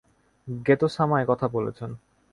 [0.47, 1.91] গেতো-সামা একথা বলেছেন।